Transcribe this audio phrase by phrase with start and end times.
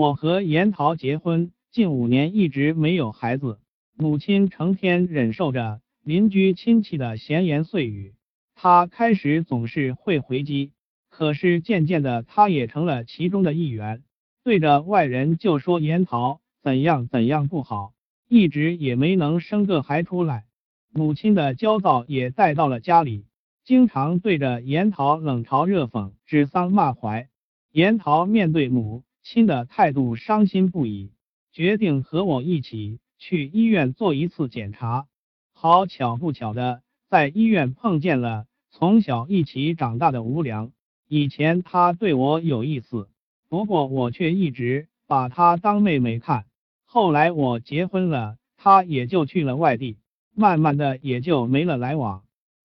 [0.00, 3.58] 我和严桃结婚近五年，一直没有孩子。
[3.94, 8.14] 母亲成天忍受着邻居亲戚的闲言碎语，
[8.54, 10.72] 她开始总是会回击，
[11.10, 14.02] 可是渐渐的，她也成了其中的一员，
[14.42, 17.92] 对着外人就说严桃怎样怎样不好，
[18.26, 20.46] 一直也没能生个孩出来。
[20.94, 23.26] 母亲的焦躁也带到了家里，
[23.66, 27.28] 经常对着严桃冷嘲热讽、指桑骂槐。
[27.70, 31.12] 闫桃面对母亲的态度伤心不已，
[31.52, 33.00] 决定和我一起。
[33.22, 35.06] 去医院做一次检查，
[35.52, 40.72] 好巧不巧的，在医院碰见了从小一起长大的吴良。
[41.06, 43.10] 以前他对我有意思，
[43.50, 46.46] 不过我却一直把他当妹妹看。
[46.86, 49.98] 后来我结婚了，他也就去了外地，
[50.34, 52.22] 慢慢的也就没了来往。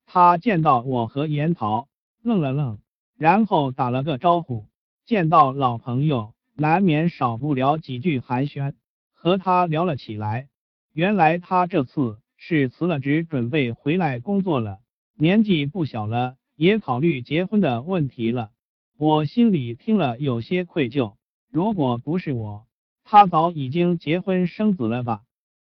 [0.05, 1.87] 他见到我和严桃，
[2.21, 2.77] 愣了愣，
[3.17, 4.67] 然后打了个招呼。
[5.05, 8.73] 见到老朋友，难免少不了几句寒暄。
[9.11, 10.49] 和他聊了起来，
[10.93, 14.79] 原来他这次是辞了职，准备回来工作了，
[15.17, 18.51] 年纪不小了，也考虑结婚的问题了。
[18.97, 21.15] 我心里听了有些愧疚，
[21.49, 22.67] 如果不是我，
[23.05, 25.21] 他早已经结婚生子了吧？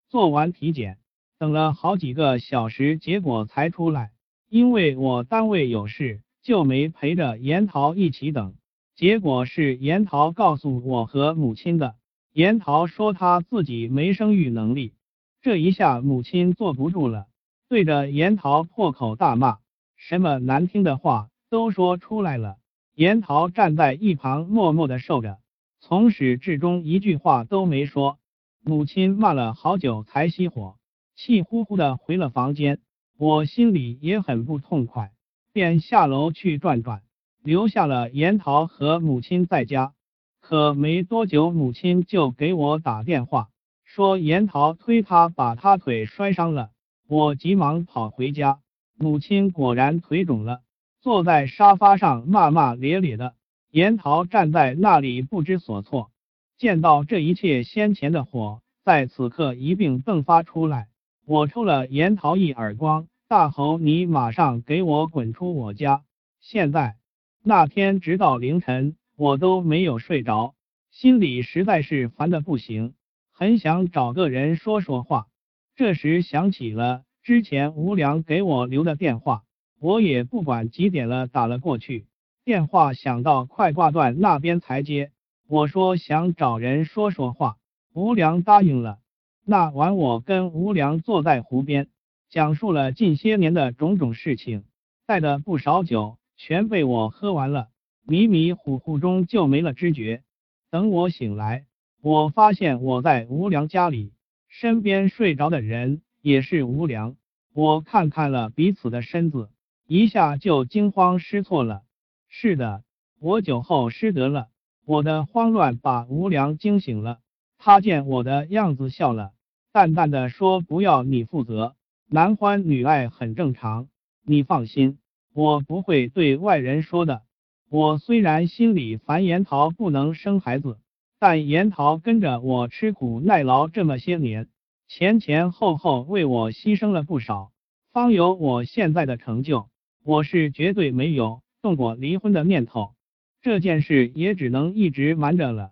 [0.10, 0.98] 做完体检，
[1.38, 4.12] 等了好几个小时，结果才出来。
[4.50, 8.56] 因为我单位有事，就没陪着严桃一起等。
[9.02, 11.96] 结果是严桃告诉我和母亲的。
[12.34, 14.94] 严桃说他自己没生育能力，
[15.42, 17.26] 这一下母亲坐不住了，
[17.68, 19.58] 对着严桃破口大骂，
[19.96, 22.58] 什么难听的话都说出来了。
[22.94, 25.40] 严桃站在一旁默默的受着，
[25.80, 28.20] 从始至终一句话都没说。
[28.64, 30.76] 母亲骂了好久才熄火，
[31.16, 32.80] 气呼呼的回了房间。
[33.18, 35.12] 我心里也很不痛快，
[35.52, 37.02] 便下楼去转转，
[37.44, 39.94] 留下了严桃和母亲在家。
[40.40, 43.50] 可没多久，母亲就给我打电话，
[43.86, 46.70] 说严桃推他把他腿摔伤了。
[47.08, 48.60] 我急忙跑回家，
[48.98, 50.62] 母亲果然腿肿了，
[51.02, 53.34] 坐在沙发上骂骂咧咧的。
[53.70, 56.12] 严桃站在那里不知所措，
[56.58, 60.88] 见到这一切，先前的火在此刻一并迸发出来。
[61.26, 66.04] 我抽了严桃一耳光，大吼：“你马上给我滚出我家！”
[66.42, 66.96] 现在
[67.44, 68.96] 那天直到凌晨。
[69.18, 70.56] 我都没有睡着，
[70.90, 72.96] 心里实在是烦的不行，
[73.32, 75.28] 很想找个人说说话。
[75.76, 79.44] 这时想起了之前吴良给我留的电话，
[79.80, 82.08] 我也不管几点了，打了过去。
[82.44, 85.12] 电话响到快挂断，那边才接。
[85.48, 87.58] 我说想找人说说话，
[87.94, 88.98] 吴良答应了。
[89.46, 91.90] 那晚我跟吴良坐在湖边，
[92.32, 94.64] 讲述了近些年的种种事情，
[95.06, 97.68] 带的不少酒全被我喝完了。
[98.04, 100.24] 迷迷糊糊中就没了知觉。
[100.72, 101.66] 等我醒来，
[102.02, 104.14] 我发现我在无良家里，
[104.50, 107.16] 身边睡着的人也是无良。
[107.54, 109.52] 我看看了彼此的身子，
[109.86, 111.84] 一下就惊慌失措了。
[112.28, 112.84] 是的，
[113.20, 114.48] 我酒后失德了。
[114.84, 117.20] 我的慌乱把无良惊醒了。
[117.60, 119.34] 他见我的样子，笑了，
[119.72, 121.76] 淡淡的说：“不要你负责，
[122.08, 123.90] 男欢女爱很正常，
[124.26, 124.98] 你放心，
[125.34, 127.22] 我不会对外人说的。”
[127.70, 130.78] 我虽然心里烦严桃不能生孩子，
[131.20, 134.50] 但严桃跟着我吃苦耐劳这么些年，
[134.90, 137.54] 前前后后为我牺牲了不少，
[137.94, 139.70] 方有我现在的成就。
[140.04, 142.94] 我是绝对没有动过离婚的念头，
[143.42, 145.72] 这件事也只能一直瞒着了。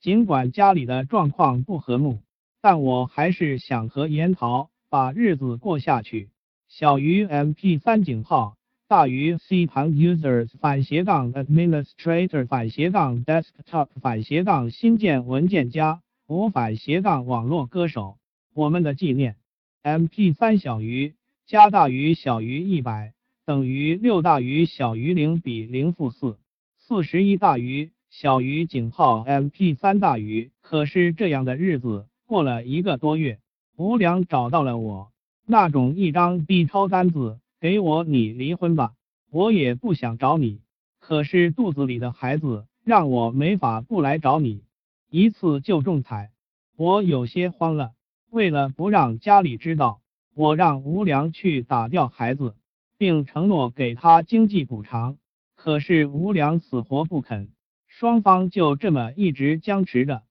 [0.00, 2.20] 尽管家里的状况不和睦，
[2.60, 6.30] 但我还是想和严桃把日子过下去。
[6.68, 8.56] 小于 MP 三井号。
[8.90, 18.16] 大于 C 盘 users 反斜杠 administrator 反斜杠 desktop 反斜杠新建文件夹无反斜杠网络歌手。
[18.52, 19.36] 我们的纪念。
[19.84, 21.14] MP 三小于
[21.46, 23.12] 加大于小于一百
[23.46, 26.36] 等于六大于小于零比零负四
[26.80, 30.50] 四十一大于小于井号 MP 三大于。
[30.62, 33.38] 可是这样的日子过了一个多月，
[33.76, 35.12] 吴良找到了我，
[35.46, 37.38] 那种一张 B 超单子。
[37.60, 38.94] 给我你离婚吧，
[39.30, 40.62] 我也不想找你。
[40.98, 44.64] 可是肚子里的孩子让我没法不来找你，
[45.10, 46.30] 一次就中彩，
[46.74, 47.92] 我有些慌了。
[48.30, 50.00] 为了不让家里知道，
[50.34, 52.54] 我让吴良去打掉孩子，
[52.96, 55.18] 并承诺给他经济补偿。
[55.54, 57.50] 可是吴良死活不肯，
[57.88, 60.22] 双方就这么一直僵持着。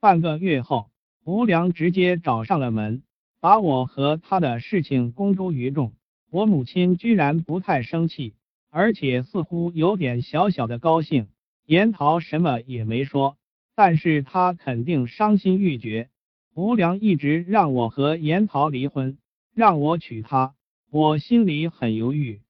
[0.00, 0.88] 半个月后，
[1.22, 3.02] 吴良直接找上了门，
[3.40, 5.92] 把我和他的事情公诸于众。
[6.30, 8.34] 我母亲居然不太生气，
[8.70, 11.28] 而且似乎有点小小的高兴。
[11.64, 13.36] 严桃什么也没说，
[13.74, 16.10] 但是她肯定伤心欲绝。
[16.54, 19.16] 吴良一直让我和严桃离婚，
[19.54, 20.54] 让我娶她，
[20.90, 22.40] 我心里很犹豫。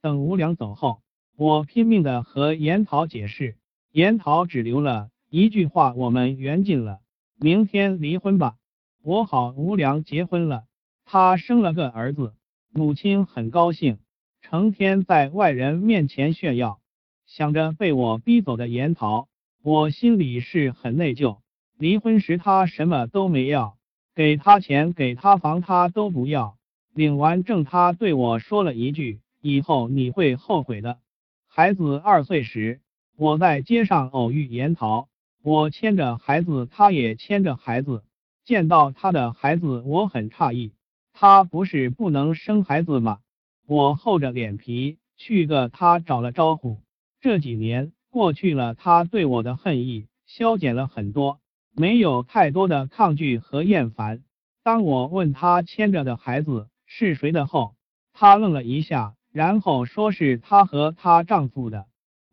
[0.00, 1.00] 等吴良走后，
[1.36, 3.56] 我拼命的和严桃解释，
[3.92, 7.00] 严桃只留了一句话：“我们缘尽了，
[7.38, 8.56] 明天离婚吧。”
[9.02, 10.64] 我好吴良结婚了，
[11.04, 12.34] 他生了个儿子，
[12.70, 13.98] 母亲很高兴，
[14.40, 16.80] 成天在外人面前炫耀。
[17.26, 19.28] 想着被我逼走的严桃。
[19.62, 21.38] 我心里是很内疚。
[21.76, 23.76] 离婚时他什么都没要，
[24.14, 26.56] 给他钱给他房他都不要。
[26.94, 30.98] 领完证，他对我说了一句：“以后你会后悔的。”
[31.46, 32.80] 孩子二岁时，
[33.16, 35.08] 我在街上偶遇严桃，
[35.42, 38.04] 我牵着孩子，他也牵着孩子。
[38.44, 40.72] 见到他的孩子，我很诧异。
[41.20, 43.18] 他不是不能生孩子吗？
[43.66, 46.78] 我厚着脸皮去个他找了招呼。
[47.20, 47.90] 这几年。
[48.08, 51.40] 过去了，他对我的恨意消减了很多，
[51.74, 54.22] 没有太多的抗拒和厌烦。
[54.62, 57.74] 当我问他牵着的孩子是谁的后，
[58.12, 61.86] 他愣了一下，然后说是她和她丈夫的。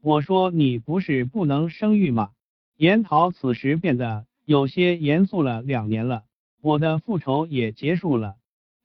[0.04, 2.30] 我说你不是不能生育吗？
[2.78, 5.64] 严桃此时变得有些严肃了。
[5.64, 6.24] 两年了，
[6.62, 8.36] 我的复仇也结束了。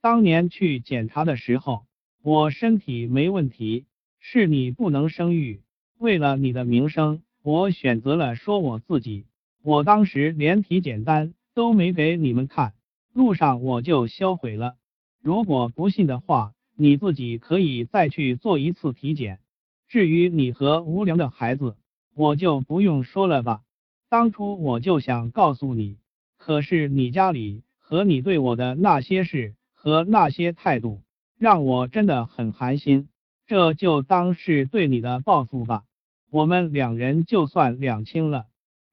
[0.02, 1.84] 当年去检查的时候，
[2.22, 3.84] 我身体没问题，
[4.18, 5.60] 是你不能生育。
[5.98, 9.26] 为了你的名声，我选择了说我自己。
[9.62, 12.72] 我当时连体检单都没给你们看，
[13.12, 14.76] 路上我就销毁了。
[15.20, 19.38] 如果不信的话，你自己可以再去做一次体检。
[19.86, 21.76] 至于你和无良的孩子，
[22.14, 23.60] 我就不用说了吧。
[24.08, 25.98] 当初我就想告诉你，
[26.38, 31.00] 可是你家里和你对我的那些事和那些态度，
[31.38, 33.08] 让我真的很寒心。
[33.46, 35.84] 这就当是对你的报复吧。
[36.30, 38.44] 我们两人就算两清了。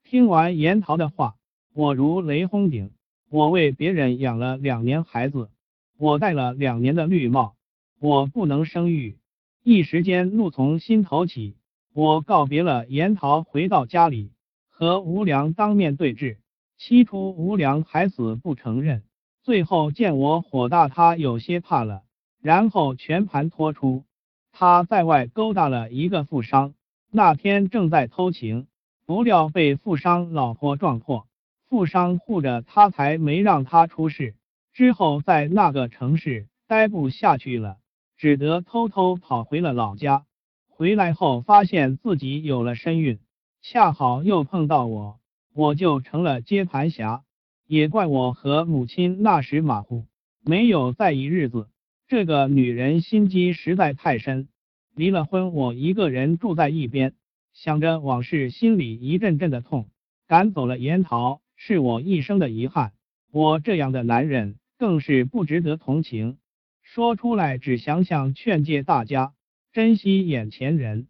[0.05, 1.35] 听完严桃的话，
[1.73, 2.91] 我如雷轰顶。
[3.29, 5.49] 我为别人养了两年孩子，
[5.97, 7.57] 我戴了两年的绿帽，
[7.99, 9.17] 我不能生育。
[9.63, 11.57] 一时间怒从心头起，
[11.93, 14.31] 我告别了严桃，回到家里
[14.69, 16.37] 和吴良当面对质。
[16.77, 19.03] 起初吴良还死不承认，
[19.47, 22.03] 最后见我火大，他有些怕了，
[22.41, 24.03] 然后全盘托出，
[24.51, 26.73] 他在外勾搭了一个富商。
[27.09, 28.67] 那天正在偷情，
[29.05, 31.27] 不料被富商老婆撞破，
[31.69, 34.35] 富商护着他，才没让他出事。
[34.73, 37.77] 之后在那个城市待不下去了，
[38.17, 40.25] 只得偷偷跑回了老家。
[40.67, 43.17] 回来后发现自己有了身孕，
[43.61, 45.21] 恰好又碰到我，
[45.53, 47.23] 我就成了接盘侠。
[47.67, 50.05] 也怪我和母亲那时马虎，
[50.43, 51.67] 没有在意日子。
[52.07, 54.47] 这个女人心机实在太深。
[54.95, 57.13] 离了婚，我一个人住在一边，
[57.53, 59.89] 想着往事，心里一阵阵的痛。
[60.27, 62.93] 赶走了严桃，是我一生的遗憾。
[63.31, 66.37] 我这样的男人，更是不值得同情。
[66.81, 69.33] 说出来，只想想劝诫大家，
[69.73, 71.07] 珍惜眼前人。